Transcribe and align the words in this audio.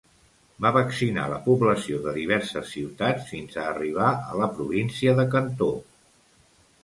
Va 0.65 0.69
vaccinar 0.75 1.25
la 1.31 1.35
població 1.47 1.99
de 2.05 2.13
diverses 2.15 2.71
ciutats 2.77 3.29
fins 3.33 3.59
a 3.63 3.65
arribar 3.73 4.09
a 4.31 4.39
la 4.43 4.47
província 4.55 5.13
de 5.21 5.27
Cantó. 5.35 5.69